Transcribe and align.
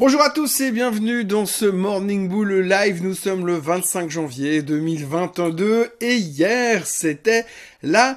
Bonjour 0.00 0.22
à 0.22 0.30
tous 0.30 0.62
et 0.62 0.70
bienvenue 0.70 1.26
dans 1.26 1.44
ce 1.44 1.66
Morning 1.66 2.26
Bull 2.26 2.60
Live. 2.60 3.02
Nous 3.02 3.14
sommes 3.14 3.46
le 3.46 3.58
25 3.58 4.08
janvier 4.08 4.62
2022 4.62 5.90
et 6.00 6.16
hier 6.16 6.86
c'était 6.86 7.44
la 7.82 8.16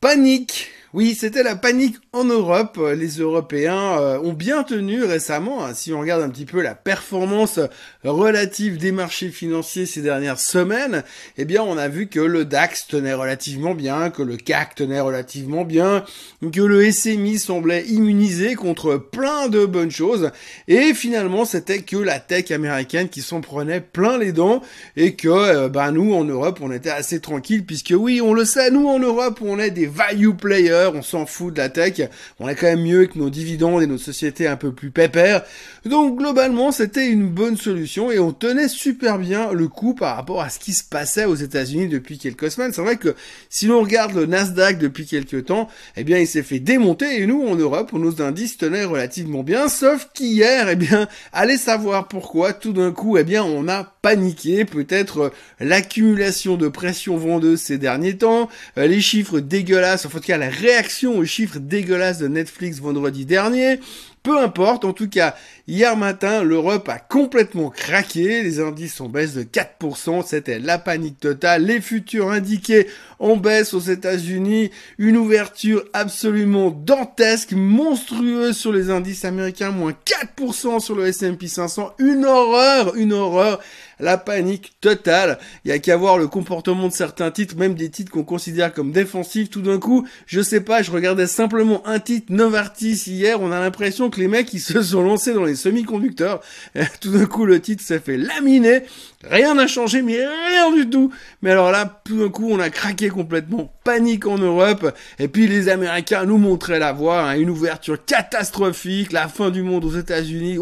panique. 0.00 0.70
Oui, 0.96 1.16
c'était 1.18 1.42
la 1.42 1.56
panique 1.56 1.96
en 2.12 2.22
Europe. 2.22 2.78
Les 2.96 3.18
Européens 3.18 3.98
euh, 3.98 4.18
ont 4.20 4.32
bien 4.32 4.62
tenu 4.62 5.02
récemment. 5.02 5.64
Hein, 5.64 5.74
si 5.74 5.92
on 5.92 5.98
regarde 5.98 6.22
un 6.22 6.30
petit 6.30 6.44
peu 6.44 6.62
la 6.62 6.76
performance 6.76 7.58
relative 8.04 8.78
des 8.78 8.92
marchés 8.92 9.30
financiers 9.30 9.86
ces 9.86 10.02
dernières 10.02 10.38
semaines, 10.38 11.02
eh 11.36 11.46
bien, 11.46 11.64
on 11.64 11.76
a 11.78 11.88
vu 11.88 12.06
que 12.06 12.20
le 12.20 12.44
DAX 12.44 12.86
tenait 12.86 13.12
relativement 13.12 13.74
bien, 13.74 14.10
que 14.10 14.22
le 14.22 14.36
CAC 14.36 14.76
tenait 14.76 15.00
relativement 15.00 15.64
bien, 15.64 16.04
que 16.52 16.60
le 16.60 16.88
SMI 16.88 17.40
semblait 17.40 17.84
immunisé 17.86 18.54
contre 18.54 18.94
plein 18.94 19.48
de 19.48 19.66
bonnes 19.66 19.90
choses. 19.90 20.30
Et 20.68 20.94
finalement, 20.94 21.44
c'était 21.44 21.82
que 21.82 21.96
la 21.96 22.20
tech 22.20 22.52
américaine 22.52 23.08
qui 23.08 23.22
s'en 23.22 23.40
prenait 23.40 23.80
plein 23.80 24.16
les 24.16 24.30
dents 24.30 24.62
et 24.96 25.16
que, 25.16 25.26
euh, 25.26 25.68
bah, 25.68 25.90
nous, 25.90 26.14
en 26.14 26.22
Europe, 26.22 26.60
on 26.62 26.70
était 26.70 26.90
assez 26.90 27.18
tranquille 27.18 27.66
puisque 27.66 27.94
oui, 27.98 28.20
on 28.20 28.32
le 28.32 28.44
sait, 28.44 28.70
nous, 28.70 28.86
en 28.86 29.00
Europe, 29.00 29.40
on 29.42 29.58
est 29.58 29.72
des 29.72 29.88
value 29.88 30.30
players 30.30 30.83
on 30.94 31.02
s'en 31.02 31.26
fout 31.26 31.54
de 31.54 31.58
la 31.58 31.68
tech, 31.68 32.00
on 32.40 32.48
est 32.48 32.54
quand 32.54 32.66
même 32.66 32.82
mieux 32.82 33.06
que 33.06 33.18
nos 33.18 33.30
dividendes 33.30 33.82
et 33.82 33.86
nos 33.86 33.98
sociétés 33.98 34.46
un 34.46 34.56
peu 34.56 34.72
plus 34.72 34.90
pépères. 34.90 35.42
Donc 35.84 36.18
globalement, 36.18 36.72
c'était 36.72 37.08
une 37.08 37.28
bonne 37.28 37.56
solution 37.56 38.10
et 38.10 38.18
on 38.18 38.32
tenait 38.32 38.68
super 38.68 39.18
bien 39.18 39.52
le 39.52 39.68
coup 39.68 39.94
par 39.94 40.16
rapport 40.16 40.42
à 40.42 40.48
ce 40.48 40.58
qui 40.58 40.72
se 40.72 40.84
passait 40.84 41.24
aux 41.24 41.34
États-Unis 41.34 41.88
depuis 41.88 42.18
quelques 42.18 42.50
semaines. 42.50 42.72
C'est 42.72 42.82
vrai 42.82 42.96
que 42.96 43.14
si 43.48 43.66
l'on 43.66 43.80
regarde 43.80 44.14
le 44.14 44.26
Nasdaq 44.26 44.78
depuis 44.78 45.06
quelques 45.06 45.46
temps, 45.46 45.68
eh 45.96 46.04
bien 46.04 46.18
il 46.18 46.26
s'est 46.26 46.42
fait 46.42 46.58
démonter 46.58 47.22
et 47.22 47.26
nous 47.26 47.46
en 47.46 47.54
Europe, 47.54 47.92
nos 47.92 48.22
indices 48.22 48.56
tenaient 48.56 48.84
relativement 48.84 49.42
bien, 49.42 49.68
sauf 49.68 50.08
qu'hier, 50.14 50.68
eh 50.68 50.76
bien, 50.76 51.08
allez 51.32 51.56
savoir 51.56 52.08
pourquoi, 52.08 52.52
tout 52.52 52.72
d'un 52.72 52.92
coup, 52.92 53.16
eh 53.16 53.24
bien, 53.24 53.44
on 53.44 53.68
a 53.68 53.84
paniqué, 54.02 54.64
peut-être 54.64 55.32
l'accumulation 55.60 56.56
de 56.56 56.68
pression 56.68 57.16
vendeuse 57.16 57.60
ces 57.60 57.78
derniers 57.78 58.16
temps, 58.16 58.48
euh, 58.78 58.86
les 58.86 59.00
chiffres 59.00 59.40
dégueulasses, 59.40 60.06
en 60.06 60.08
tout 60.08 60.20
cas 60.20 60.36
la 60.36 60.50
réalité 60.50 60.73
réaction 60.74 61.18
aux 61.18 61.24
chiffres 61.24 61.60
dégueulasses 61.60 62.18
de 62.18 62.26
Netflix 62.26 62.80
vendredi 62.80 63.24
dernier. 63.24 63.78
Peu 64.24 64.40
importe, 64.40 64.84
en 64.84 64.92
tout 64.92 65.08
cas, 65.08 65.36
hier 65.68 65.96
matin, 65.96 66.42
l'Europe 66.42 66.88
a 66.88 66.98
complètement 66.98 67.68
craqué, 67.70 68.42
les 68.42 68.58
indices 68.58 68.94
sont 68.94 69.08
baisse 69.08 69.34
de 69.34 69.42
4%, 69.42 70.26
c'était 70.26 70.58
la 70.58 70.78
panique 70.78 71.20
totale, 71.20 71.66
les 71.66 71.80
futurs 71.80 72.30
indiqués 72.30 72.88
en 73.20 73.36
baisse 73.36 73.74
aux 73.74 73.80
États-Unis, 73.80 74.70
une 74.98 75.18
ouverture 75.18 75.84
absolument 75.92 76.70
dantesque, 76.70 77.52
monstrueuse 77.52 78.56
sur 78.56 78.72
les 78.72 78.90
indices 78.90 79.26
américains, 79.26 79.70
moins 79.70 79.94
4% 80.38 80.80
sur 80.80 80.96
le 80.96 81.06
S&P 81.06 81.46
500, 81.46 81.94
une 81.98 82.24
horreur, 82.24 82.96
une 82.96 83.12
horreur 83.12 83.60
la 84.04 84.18
panique 84.18 84.74
totale. 84.82 85.38
Il 85.64 85.70
y 85.70 85.72
a 85.72 85.78
qu'à 85.78 85.96
voir 85.96 86.18
le 86.18 86.28
comportement 86.28 86.88
de 86.88 86.92
certains 86.92 87.30
titres, 87.30 87.56
même 87.56 87.74
des 87.74 87.88
titres 87.88 88.12
qu'on 88.12 88.22
considère 88.22 88.72
comme 88.72 88.92
défensifs. 88.92 89.48
Tout 89.48 89.62
d'un 89.62 89.78
coup, 89.78 90.06
je 90.26 90.42
sais 90.42 90.60
pas, 90.60 90.82
je 90.82 90.90
regardais 90.90 91.26
simplement 91.26 91.84
un 91.86 91.98
titre 91.98 92.26
Novartis 92.30 93.02
hier, 93.06 93.40
on 93.40 93.50
a 93.50 93.58
l'impression 93.58 94.10
que 94.10 94.20
les 94.20 94.28
mecs 94.28 94.52
ils 94.52 94.60
se 94.60 94.82
sont 94.82 95.02
lancés 95.02 95.32
dans 95.32 95.44
les 95.44 95.56
semi-conducteurs. 95.56 96.40
Tout 97.00 97.12
d'un 97.12 97.24
coup, 97.24 97.46
le 97.46 97.60
titre 97.60 97.82
s'est 97.82 97.98
fait 97.98 98.18
laminer. 98.18 98.82
Rien 99.30 99.54
n'a 99.54 99.66
changé, 99.66 100.02
mais 100.02 100.16
rien 100.16 100.70
du 100.72 100.88
tout. 100.90 101.10
Mais 101.40 101.50
alors 101.50 101.70
là, 101.70 102.02
tout 102.04 102.18
d'un 102.18 102.28
coup, 102.28 102.50
on 102.50 102.60
a 102.60 102.68
craqué 102.68 103.08
complètement. 103.08 103.72
Panique 103.84 104.26
en 104.26 104.36
Europe. 104.38 104.94
Et 105.18 105.28
puis 105.28 105.46
les 105.46 105.68
Américains 105.68 106.24
nous 106.24 106.36
montraient 106.36 106.78
la 106.78 106.92
voie. 106.92 107.22
Hein. 107.22 107.38
une 107.38 107.50
ouverture 107.50 108.04
catastrophique. 108.04 109.12
La 109.12 109.28
fin 109.28 109.50
du 109.50 109.62
monde 109.62 109.84
aux 109.84 109.96
États-Unis. 109.96 110.58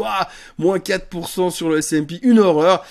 moins 0.59 0.79
4% 0.79 1.51
sur 1.51 1.71
le 1.71 1.79
S&P. 1.79 2.21
Une 2.23 2.39
horreur. 2.39 2.85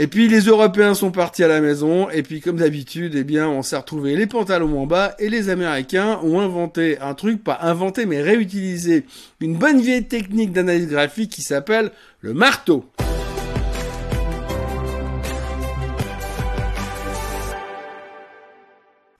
Et 0.00 0.06
puis 0.06 0.28
les 0.28 0.42
Européens 0.42 0.94
sont 0.94 1.10
partis 1.10 1.42
à 1.42 1.48
la 1.48 1.60
maison, 1.60 2.08
et 2.08 2.22
puis 2.22 2.40
comme 2.40 2.58
d'habitude, 2.58 3.16
eh 3.16 3.24
bien, 3.24 3.48
on 3.48 3.62
s'est 3.62 3.76
retrouvé 3.76 4.14
les 4.14 4.28
pantalons 4.28 4.80
en 4.80 4.86
bas, 4.86 5.16
et 5.18 5.28
les 5.28 5.48
Américains 5.48 6.20
ont 6.22 6.38
inventé 6.38 7.00
un 7.00 7.14
truc, 7.14 7.42
pas 7.42 7.58
inventé, 7.62 8.06
mais 8.06 8.22
réutilisé 8.22 9.06
une 9.40 9.56
bonne 9.56 9.80
vieille 9.80 10.04
technique 10.04 10.52
d'analyse 10.52 10.86
graphique 10.86 11.32
qui 11.32 11.42
s'appelle 11.42 11.90
le 12.20 12.32
marteau. 12.32 12.84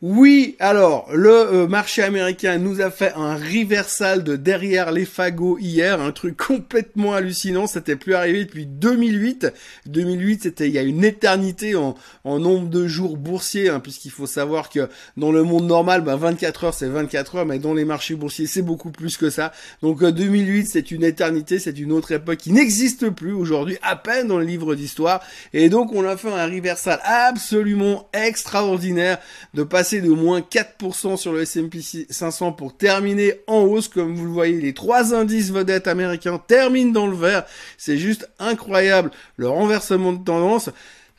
Oui, 0.00 0.54
alors 0.60 1.08
le 1.12 1.28
euh, 1.28 1.66
marché 1.66 2.04
américain 2.04 2.56
nous 2.58 2.80
a 2.80 2.88
fait 2.88 3.12
un 3.16 3.34
reversal 3.34 4.22
de 4.22 4.36
derrière 4.36 4.92
les 4.92 5.04
fagots 5.04 5.58
hier, 5.58 6.00
un 6.00 6.12
truc 6.12 6.36
complètement 6.46 7.14
hallucinant, 7.14 7.66
c'était 7.66 7.96
plus 7.96 8.14
arrivé 8.14 8.44
depuis 8.44 8.64
2008. 8.64 9.48
2008, 9.86 10.44
c'était 10.44 10.68
il 10.68 10.72
y 10.72 10.78
a 10.78 10.82
une 10.82 11.04
éternité 11.04 11.74
en, 11.74 11.96
nombre 12.24 12.68
de 12.68 12.86
jours 12.86 13.16
boursiers, 13.16 13.70
hein, 13.70 13.80
puisqu'il 13.80 14.12
faut 14.12 14.28
savoir 14.28 14.70
que 14.70 14.88
dans 15.16 15.32
le 15.32 15.42
monde 15.42 15.66
normal, 15.66 16.04
24 16.06 16.60
bah, 16.60 16.66
heures 16.68 16.74
c'est 16.74 16.86
24 16.86 17.34
heures, 17.34 17.46
mais 17.46 17.58
dans 17.58 17.74
les 17.74 17.84
marchés 17.84 18.14
boursiers 18.14 18.46
c'est 18.46 18.62
beaucoup 18.62 18.92
plus 18.92 19.16
que 19.16 19.30
ça. 19.30 19.50
Donc 19.82 20.04
2008 20.04 20.60
euh, 20.60 20.68
c'est 20.70 20.92
une 20.92 21.02
éternité, 21.02 21.58
c'est 21.58 21.76
une 21.76 21.90
autre 21.90 22.12
époque 22.12 22.36
qui 22.36 22.52
n'existe 22.52 23.10
plus 23.10 23.32
aujourd'hui, 23.32 23.78
à 23.82 23.96
peine 23.96 24.28
dans 24.28 24.38
le 24.38 24.44
livre 24.44 24.76
d'histoire. 24.76 25.22
Et 25.52 25.68
donc 25.68 25.92
on 25.92 26.04
a 26.04 26.16
fait 26.16 26.30
un 26.30 26.46
reversal 26.46 27.00
absolument 27.02 28.08
extraordinaire 28.12 29.18
de 29.54 29.64
passer 29.64 29.87
de 29.96 30.10
moins 30.10 30.40
4% 30.40 31.16
sur 31.16 31.32
le 31.32 31.42
S&P 31.42 31.80
500 32.08 32.52
pour 32.52 32.76
terminer 32.76 33.34
en 33.46 33.62
hausse. 33.62 33.88
Comme 33.88 34.14
vous 34.14 34.24
le 34.24 34.30
voyez, 34.30 34.60
les 34.60 34.74
trois 34.74 35.14
indices 35.14 35.50
vedettes 35.50 35.88
américains 35.88 36.40
terminent 36.46 36.92
dans 36.92 37.06
le 37.06 37.16
vert. 37.16 37.44
C'est 37.76 37.98
juste 37.98 38.28
incroyable 38.38 39.10
le 39.36 39.48
renversement 39.48 40.12
de 40.12 40.22
tendance. 40.22 40.70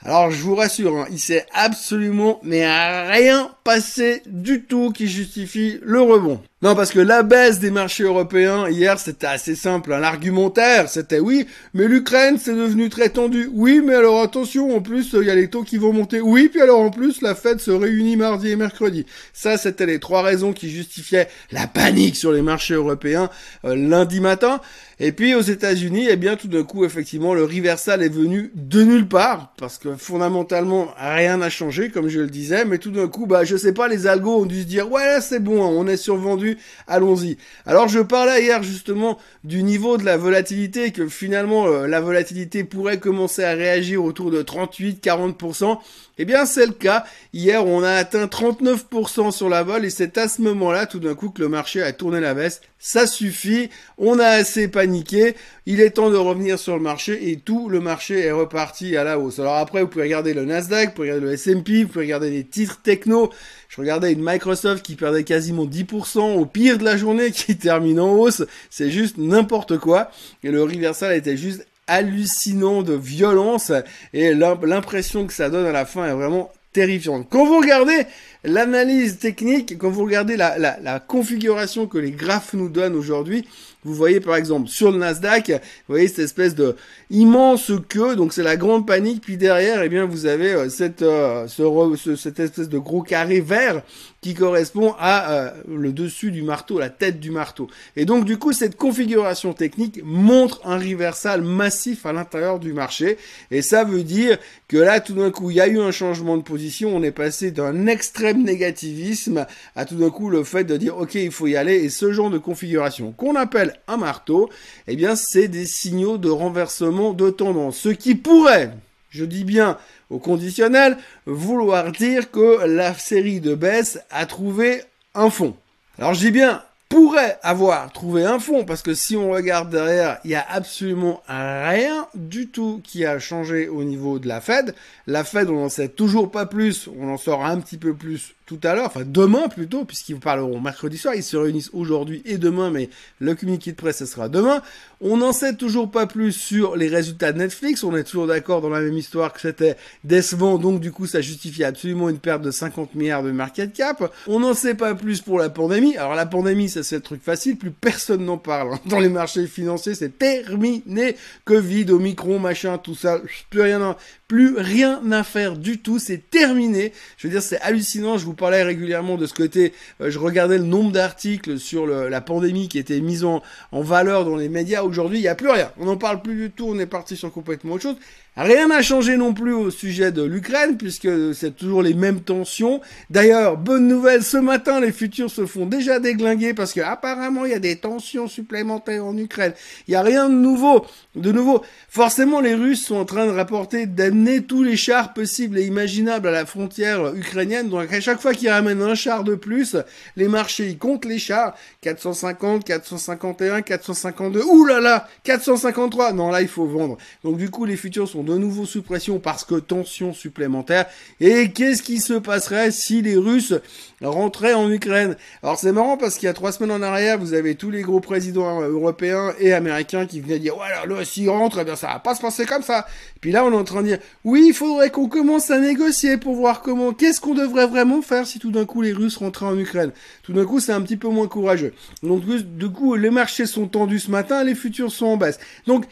Alors 0.01 0.31
je 0.31 0.41
vous 0.41 0.55
rassure, 0.55 0.97
hein, 0.97 1.07
il 1.11 1.19
s'est 1.19 1.45
absolument 1.53 2.39
mais 2.41 2.65
rien 3.11 3.51
passé 3.65 4.21
du 4.27 4.63
tout 4.63 4.91
qui 4.91 5.07
justifie 5.07 5.79
le 5.81 6.01
rebond. 6.01 6.41
Non, 6.61 6.75
parce 6.75 6.91
que 6.91 6.99
la 6.99 7.23
baisse 7.23 7.59
des 7.59 7.71
marchés 7.71 8.03
européens 8.03 8.67
hier, 8.67 8.99
c'était 8.99 9.27
assez 9.27 9.55
simple. 9.55 9.93
Hein. 9.93 9.99
L'argumentaire, 9.99 10.89
c'était 10.89 11.21
oui, 11.21 11.47
mais 11.73 11.87
l'Ukraine, 11.87 12.37
c'est 12.37 12.53
devenu 12.53 12.89
très 12.89 13.07
tendu. 13.07 13.49
Oui, 13.53 13.81
mais 13.81 13.95
alors 13.95 14.21
attention, 14.21 14.75
en 14.75 14.81
plus, 14.81 15.13
il 15.13 15.25
y 15.25 15.29
a 15.29 15.35
les 15.35 15.49
taux 15.49 15.63
qui 15.63 15.77
vont 15.77 15.93
monter. 15.93 16.19
Oui, 16.19 16.49
puis 16.49 16.59
alors 16.59 16.81
en 16.81 16.89
plus, 16.89 17.21
la 17.21 17.33
Fed 17.33 17.61
se 17.61 17.71
réunit 17.71 18.17
mardi 18.17 18.49
et 18.49 18.57
mercredi. 18.57 19.05
Ça, 19.31 19.55
c'était 19.55 19.85
les 19.85 19.99
trois 19.99 20.21
raisons 20.21 20.51
qui 20.51 20.69
justifiaient 20.69 21.29
la 21.53 21.65
panique 21.65 22.17
sur 22.17 22.33
les 22.33 22.41
marchés 22.41 22.73
européens 22.73 23.29
euh, 23.63 23.73
lundi 23.77 24.19
matin. 24.19 24.59
Et 25.01 25.13
puis 25.13 25.33
aux 25.35 25.41
États-Unis, 25.41 26.07
eh 26.09 26.17
bien, 26.17 26.35
tout 26.35 26.49
d'un 26.49 26.63
coup, 26.63 26.83
effectivement, 26.83 27.33
le 27.33 27.45
reversal 27.45 28.03
est 28.03 28.09
venu 28.09 28.51
de 28.53 28.83
nulle 28.83 29.07
part, 29.07 29.53
parce 29.57 29.77
que 29.77 29.95
fondamentalement, 29.95 30.89
rien 30.97 31.37
n'a 31.37 31.49
changé, 31.49 31.87
comme 31.89 32.09
je 32.09 32.19
le 32.19 32.27
disais. 32.27 32.65
Mais 32.65 32.79
tout 32.79 32.91
d'un 32.91 33.07
coup, 33.07 33.25
bah, 33.25 33.45
je 33.45 33.55
sais 33.55 33.71
pas, 33.71 33.87
les 33.87 34.07
algos 34.07 34.41
ont 34.41 34.45
dû 34.45 34.59
se 34.59 34.67
dire, 34.67 34.91
ouais, 34.91 35.21
c'est 35.21 35.39
bon, 35.39 35.63
hein, 35.63 35.69
on 35.71 35.87
est 35.87 35.95
survendu 35.95 36.48
allons-y. 36.87 37.37
Alors 37.65 37.87
je 37.87 37.99
parlais 37.99 38.43
hier 38.43 38.63
justement 38.63 39.17
du 39.43 39.63
niveau 39.63 39.97
de 39.97 40.05
la 40.05 40.17
volatilité, 40.17 40.91
que 40.91 41.07
finalement 41.07 41.67
euh, 41.67 41.87
la 41.87 42.01
volatilité 42.01 42.63
pourrait 42.63 42.99
commencer 42.99 43.43
à 43.43 43.53
réagir 43.53 44.03
autour 44.03 44.31
de 44.31 44.41
38-40%. 44.41 45.77
Eh 46.17 46.25
bien 46.25 46.45
c'est 46.45 46.65
le 46.65 46.73
cas. 46.73 47.05
Hier 47.33 47.65
on 47.65 47.83
a 47.83 47.91
atteint 47.91 48.25
39% 48.25 49.31
sur 49.31 49.49
la 49.49 49.63
vol 49.63 49.85
et 49.85 49.89
c'est 49.89 50.17
à 50.17 50.27
ce 50.27 50.41
moment-là 50.41 50.85
tout 50.85 50.99
d'un 50.99 51.15
coup 51.15 51.29
que 51.29 51.41
le 51.41 51.49
marché 51.49 51.81
a 51.81 51.93
tourné 51.93 52.19
la 52.19 52.33
baisse. 52.33 52.61
Ça 52.81 53.07
suffit, 53.07 53.69
on 53.97 54.19
a 54.19 54.25
assez 54.25 54.69
paniqué, 54.69 55.35
il 55.65 55.81
est 55.81 55.89
temps 55.89 56.09
de 56.09 56.15
revenir 56.15 56.57
sur 56.57 56.77
le 56.77 56.81
marché 56.81 57.29
et 57.29 57.35
tout 57.35 57.67
le 57.67 57.81
marché 57.81 58.19
est 58.21 58.31
reparti 58.31 58.95
à 58.95 59.03
la 59.03 59.19
hausse. 59.19 59.39
Alors 59.39 59.57
après 59.57 59.81
vous 59.81 59.89
pouvez 59.89 60.05
regarder 60.05 60.33
le 60.33 60.45
Nasdaq, 60.45 60.89
vous 60.89 60.95
pouvez 60.95 61.09
regarder 61.09 61.27
le 61.27 61.33
S&P, 61.33 61.83
vous 61.83 61.89
pouvez 61.89 62.05
regarder 62.05 62.29
les 62.29 62.45
titres 62.45 62.81
techno. 62.81 63.31
Je 63.67 63.81
regardais 63.81 64.13
une 64.13 64.23
Microsoft 64.23 64.81
qui 64.85 64.95
perdait 64.95 65.25
quasiment 65.25 65.65
10% 65.65 66.37
au 66.37 66.45
pire 66.45 66.77
de 66.77 66.85
la 66.85 66.95
journée 66.95 67.31
qui 67.33 67.57
termine 67.57 67.99
en 67.99 68.13
hausse. 68.13 68.45
C'est 68.69 68.91
juste 68.91 69.17
n'importe 69.17 69.77
quoi. 69.77 70.09
Et 70.45 70.49
le 70.49 70.63
reversal 70.63 71.13
était 71.17 71.35
juste 71.35 71.67
hallucinant 71.87 72.81
de 72.81 72.93
violence 72.93 73.73
et 74.13 74.33
l'impression 74.33 75.27
que 75.27 75.33
ça 75.33 75.49
donne 75.49 75.65
à 75.65 75.73
la 75.73 75.85
fin 75.85 76.05
est 76.05 76.13
vraiment 76.13 76.49
terrifiante. 76.71 77.27
Quand 77.29 77.45
vous 77.45 77.57
regardez 77.57 78.05
l'analyse 78.43 79.17
technique, 79.17 79.77
quand 79.77 79.89
vous 79.89 80.03
regardez 80.03 80.37
la, 80.37 80.57
la, 80.57 80.99
configuration 80.99 81.87
que 81.87 81.97
les 81.97 82.11
graphes 82.11 82.53
nous 82.53 82.69
donnent 82.69 82.95
aujourd'hui, 82.95 83.45
vous 83.83 83.93
voyez 83.93 84.19
par 84.19 84.35
exemple 84.35 84.67
sur 84.67 84.91
le 84.91 84.97
Nasdaq, 84.97 85.49
vous 85.49 85.93
voyez 85.93 86.07
cette 86.07 86.19
espèce 86.19 86.55
de 86.55 86.75
immense 87.09 87.71
queue, 87.87 88.15
donc 88.15 88.33
c'est 88.33 88.43
la 88.43 88.57
grande 88.57 88.85
panique, 88.85 89.21
puis 89.21 89.37
derrière, 89.37 89.81
eh 89.83 89.89
bien 89.89 90.05
vous 90.05 90.25
avez 90.25 90.53
euh, 90.53 90.69
cette, 90.69 91.01
euh, 91.01 91.47
ce, 91.47 92.15
cette 92.15 92.39
espèce 92.39 92.69
de 92.69 92.77
gros 92.77 93.01
carré 93.01 93.39
vert 93.39 93.81
qui 94.21 94.33
correspond 94.33 94.95
à 94.99 95.31
euh, 95.31 95.51
le 95.67 95.93
dessus 95.93 96.31
du 96.31 96.41
marteau, 96.41 96.77
la 96.77 96.89
tête 96.89 97.21
du 97.21 97.31
marteau. 97.31 97.67
Et 97.95 98.03
donc 98.03 98.25
du 98.25 98.37
coup, 98.37 98.51
cette 98.51 98.75
configuration 98.75 99.53
technique 99.53 100.01
montre 100.03 100.59
un 100.65 100.77
reversal 100.77 101.41
massif 101.41 102.05
à 102.05 102.11
l'intérieur 102.11 102.59
du 102.59 102.73
marché, 102.73 103.17
et 103.49 103.61
ça 103.61 103.85
veut 103.85 104.03
dire 104.03 104.37
que 104.67 104.77
là, 104.77 104.99
tout 104.99 105.13
d'un 105.13 105.31
coup, 105.31 105.51
il 105.51 105.57
y 105.57 105.61
a 105.61 105.67
eu 105.67 105.79
un 105.79 105.91
changement 105.91 106.35
de 106.35 106.43
position, 106.43 106.93
on 106.93 107.01
est 107.01 107.11
passé 107.11 107.51
d'un 107.51 107.87
extrême 107.87 108.28
négativisme 108.37 109.45
à 109.75 109.85
tout 109.85 109.95
d'un 109.95 110.09
coup 110.09 110.29
le 110.29 110.43
fait 110.43 110.63
de 110.63 110.77
dire 110.77 110.97
ok 110.97 111.15
il 111.15 111.31
faut 111.31 111.47
y 111.47 111.55
aller 111.55 111.75
et 111.75 111.89
ce 111.89 112.11
genre 112.11 112.29
de 112.29 112.37
configuration 112.37 113.11
qu'on 113.11 113.35
appelle 113.35 113.75
un 113.87 113.97
marteau, 113.97 114.49
eh 114.87 114.95
bien 114.95 115.15
c'est 115.15 115.47
des 115.47 115.65
signaux 115.65 116.17
de 116.17 116.29
renversement 116.29 117.13
de 117.13 117.29
tendance. 117.29 117.77
Ce 117.77 117.89
qui 117.89 118.15
pourrait, 118.15 118.71
je 119.09 119.25
dis 119.25 119.43
bien 119.43 119.77
au 120.09 120.19
conditionnel, 120.19 120.97
vouloir 121.25 121.91
dire 121.91 122.31
que 122.31 122.65
la 122.65 122.93
série 122.93 123.41
de 123.41 123.55
baisse 123.55 123.99
a 124.09 124.25
trouvé 124.25 124.81
un 125.13 125.29
fond. 125.29 125.55
Alors 125.97 126.13
je 126.13 126.19
dis 126.19 126.31
bien 126.31 126.63
pourrait 126.89 127.37
avoir 127.43 127.91
trouvé 127.91 128.25
un 128.25 128.39
fond 128.39 128.65
parce 128.65 128.81
que 128.81 128.95
si 128.95 129.15
on 129.15 129.29
regarde 129.29 129.69
derrière, 129.69 130.17
il 130.25 130.31
y 130.31 130.35
a 130.35 130.45
absolument 130.49 131.21
rien 131.27 132.07
du 132.15 132.47
tout 132.47 132.81
qui 132.83 133.05
a 133.05 133.19
changé 133.19 133.67
au 133.67 133.83
niveau 133.83 134.17
de 134.17 134.27
la 134.27 134.41
Fed. 134.41 134.73
La 135.05 135.23
Fed, 135.23 135.49
on 135.49 135.61
n'en 135.61 135.69
sait 135.69 135.89
toujours 135.89 136.31
pas 136.31 136.47
plus, 136.47 136.89
on 136.99 137.09
en 137.09 137.17
saura 137.17 137.49
un 137.49 137.59
petit 137.59 137.77
peu 137.77 137.93
plus 137.93 138.33
tout 138.49 138.59
à 138.63 138.73
l'heure, 138.73 138.87
enfin 138.87 139.03
demain 139.05 139.47
plutôt, 139.47 139.85
puisqu'ils 139.85 140.13
vous 140.13 140.19
parleront 140.19 140.59
mercredi 140.59 140.97
soir, 140.97 141.13
ils 141.13 141.21
se 141.21 141.37
réunissent 141.37 141.69
aujourd'hui 141.71 142.23
et 142.25 142.39
demain, 142.39 142.71
mais 142.71 142.89
le 143.19 143.35
communiqué 143.35 143.73
de 143.73 143.75
presse, 143.75 143.99
ce 143.99 144.07
sera 144.07 144.27
demain. 144.27 144.63
On 145.01 145.17
n'en 145.17 145.33
sait 145.33 145.53
toujours 145.53 145.91
pas 145.91 146.07
plus 146.07 146.31
sur 146.31 146.75
les 146.75 146.87
résultats 146.87 147.31
de 147.31 147.37
Netflix, 147.37 147.83
on 147.83 147.95
est 147.95 148.03
toujours 148.03 148.25
d'accord 148.25 148.61
dans 148.61 148.69
la 148.69 148.81
même 148.81 148.97
histoire 148.97 149.33
que 149.33 149.41
c'était 149.41 149.77
décevant, 150.03 150.57
donc 150.57 150.79
du 150.79 150.91
coup 150.91 151.05
ça 151.05 151.21
justifie 151.21 151.63
absolument 151.63 152.09
une 152.09 152.17
perte 152.17 152.41
de 152.41 152.49
50 152.49 152.95
milliards 152.95 153.21
de 153.21 153.29
market 153.29 153.71
cap. 153.71 154.11
On 154.25 154.39
n'en 154.39 154.55
sait 154.55 154.73
pas 154.73 154.95
plus 154.95 155.21
pour 155.21 155.37
la 155.37 155.49
pandémie, 155.49 155.95
alors 155.95 156.15
la 156.15 156.25
pandémie, 156.25 156.69
ça 156.69 156.81
c'est 156.81 156.95
le 156.95 157.01
truc 157.01 157.23
facile, 157.23 157.55
plus 157.55 157.69
personne 157.69 158.25
n'en 158.25 158.39
parle. 158.39 158.73
Hein. 158.73 158.79
Dans 158.87 158.99
les 158.99 159.09
marchés 159.09 159.45
financiers, 159.45 159.93
c'est 159.93 160.17
terminé. 160.17 161.15
Covid, 161.45 161.91
Omicron, 161.91 162.39
machin, 162.39 162.79
tout 162.79 162.95
ça, 162.95 163.21
plus 163.51 163.61
rien, 163.61 163.95
plus 164.29 164.55
rien 164.57 165.01
à 165.11 165.23
faire 165.23 165.57
du 165.57 165.79
tout, 165.79 165.97
c'est 165.97 166.29
terminé. 166.29 166.93
Je 167.17 167.27
veux 167.27 167.33
dire, 167.33 167.41
c'est 167.41 167.59
hallucinant, 167.61 168.19
je 168.19 168.25
vous 168.25 168.35
parlais 168.35 168.61
régulièrement 168.61 169.17
de 169.17 169.25
ce 169.25 169.33
côté, 169.33 169.73
euh, 170.01 170.11
je 170.11 170.19
regardais 170.19 170.59
le 170.59 170.63
nombre 170.63 170.91
d'articles 170.91 171.57
sur 171.57 171.87
la 171.87 172.21
pandémie 172.21 172.69
qui 172.69 172.77
était 172.77 173.01
mis 173.01 173.23
en, 173.23 173.41
en 173.71 173.81
valeur 173.81 174.25
dans 174.25 174.35
les 174.35 174.47
médias. 174.47 174.83
Aujourd'hui, 174.83 175.17
il 175.17 175.21
n'y 175.21 175.27
a 175.27 175.35
plus 175.35 175.49
rien. 175.49 175.71
On 175.79 175.85
n'en 175.85 175.97
parle 175.97 176.21
plus 176.21 176.35
du 176.35 176.51
tout. 176.51 176.67
On 176.69 176.77
est 176.77 176.85
parti 176.85 177.17
sur 177.17 177.33
complètement 177.33 177.73
autre 177.73 177.83
chose. 177.83 177.97
Rien 178.41 178.69
n'a 178.69 178.81
changé 178.81 179.17
non 179.17 179.33
plus 179.33 179.51
au 179.51 179.69
sujet 179.69 180.13
de 180.13 180.23
l'Ukraine, 180.23 180.77
puisque 180.77 181.09
c'est 181.35 181.57
toujours 181.57 181.81
les 181.81 181.93
mêmes 181.93 182.21
tensions. 182.21 182.79
D'ailleurs, 183.09 183.57
bonne 183.57 183.85
nouvelle, 183.85 184.23
ce 184.23 184.37
matin, 184.37 184.79
les 184.79 184.93
futurs 184.93 185.29
se 185.29 185.45
font 185.45 185.65
déjà 185.65 185.99
déglinguer 185.99 186.53
parce 186.53 186.71
que 186.71 186.79
apparemment 186.79 187.43
il 187.43 187.51
y 187.51 187.53
a 187.53 187.59
des 187.59 187.75
tensions 187.75 188.29
supplémentaires 188.29 189.03
en 189.03 189.17
Ukraine. 189.17 189.51
Il 189.89 189.91
n'y 189.91 189.97
a 189.97 190.03
rien 190.03 190.29
de 190.29 190.35
nouveau. 190.35 190.85
De 191.15 191.33
nouveau, 191.33 191.63
forcément, 191.89 192.39
les 192.39 192.55
Russes 192.55 192.85
sont 192.85 192.95
en 192.95 193.03
train 193.03 193.25
de 193.25 193.31
rapporter 193.31 193.87
d'amener 193.87 194.41
tous 194.41 194.63
les 194.63 194.77
chars 194.77 195.13
possibles 195.13 195.59
et 195.59 195.65
imaginables 195.65 196.29
à 196.29 196.31
la 196.31 196.45
frontière 196.45 197.13
ukrainienne. 197.13 197.67
Donc 197.67 197.91
à 197.91 197.99
chaque 197.99 198.21
fois 198.21 198.33
qu'ils 198.33 198.51
ramènent 198.51 198.81
un 198.81 198.95
char 198.95 199.25
de 199.25 199.35
plus, 199.35 199.75
les 200.15 200.29
marchés 200.29 200.67
ils 200.67 200.77
comptent 200.77 201.03
les 201.03 201.19
chars. 201.19 201.57
450, 201.81 202.63
451, 202.63 203.63
452. 203.63 204.43
Ouh 204.43 204.63
là 204.63 204.79
là, 204.79 205.09
453. 205.25 206.13
Non, 206.13 206.29
là 206.29 206.41
il 206.41 206.47
faut 206.47 206.67
vendre. 206.67 206.97
Donc 207.25 207.35
du 207.35 207.49
coup, 207.49 207.65
les 207.65 207.75
futurs 207.75 208.07
sont 208.07 208.28
de 208.29 208.37
nouveau 208.37 208.65
sous 208.65 208.81
pression 208.81 209.19
parce 209.19 209.43
que 209.43 209.55
tension 209.55 210.13
supplémentaire. 210.13 210.85
Et 211.19 211.51
qu'est-ce 211.51 211.83
qui 211.83 211.99
se 211.99 212.13
passerait 212.13 212.71
si 212.71 213.01
les 213.01 213.15
Russes 213.15 213.53
rentraient 214.01 214.53
en 214.53 214.71
Ukraine? 214.71 215.17
Alors 215.43 215.57
c'est 215.57 215.71
marrant 215.71 215.97
parce 215.97 216.15
qu'il 216.15 216.27
y 216.27 216.29
a 216.29 216.33
trois 216.33 216.51
semaines 216.51 216.71
en 216.71 216.81
arrière, 216.81 217.19
vous 217.19 217.33
avez 217.33 217.55
tous 217.55 217.71
les 217.71 217.81
gros 217.81 217.99
présidents 217.99 218.61
européens 218.61 219.33
et 219.39 219.53
américains 219.53 220.05
qui 220.05 220.21
venaient 220.21 220.39
dire 220.39 220.55
voilà, 220.55 220.85
là 220.85 221.03
s'ils 221.03 221.29
rentrent, 221.29 221.59
eh 221.59 221.65
bien 221.65 221.75
ça 221.75 221.87
va 221.87 221.99
pas 221.99 222.15
se 222.15 222.21
passer 222.21 222.45
comme 222.45 222.63
ça. 222.63 222.85
Puis 223.21 223.31
là, 223.31 223.43
on 223.45 223.51
est 223.51 223.55
en 223.55 223.63
train 223.63 223.81
de 223.81 223.87
dire 223.87 223.99
oui, 224.23 224.45
il 224.47 224.53
faudrait 224.53 224.89
qu'on 224.89 225.07
commence 225.07 225.51
à 225.51 225.59
négocier 225.59 226.17
pour 226.17 226.35
voir 226.35 226.61
comment, 226.61 226.93
qu'est-ce 226.93 227.19
qu'on 227.19 227.33
devrait 227.33 227.67
vraiment 227.67 228.01
faire 228.01 228.25
si 228.25 228.39
tout 228.39 228.51
d'un 228.51 228.65
coup 228.65 228.81
les 228.81 228.93
Russes 228.93 229.17
rentraient 229.17 229.45
en 229.45 229.57
Ukraine. 229.57 229.91
Tout 230.23 230.33
d'un 230.33 230.45
coup, 230.45 230.59
c'est 230.59 230.71
un 230.71 230.81
petit 230.81 230.97
peu 230.97 231.09
moins 231.09 231.27
courageux. 231.27 231.73
Donc 232.03 232.23
du 232.25 232.69
coup, 232.69 232.95
les 232.95 233.09
marchés 233.09 233.45
sont 233.45 233.67
tendus 233.67 233.99
ce 233.99 234.11
matin, 234.11 234.43
les 234.43 234.55
futurs 234.55 234.91
sont 234.91 235.07
en 235.07 235.17
baisse. 235.17 235.39
Donc 235.67 235.85